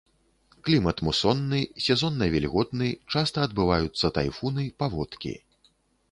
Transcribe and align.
Клімат 0.67 1.01
мусонны, 1.07 1.59
сезонна-вільготны, 1.87 2.89
часта 3.17 3.43
адбываюцца 3.47 4.11
тайфуны, 4.15 4.65
паводкі. 4.85 5.35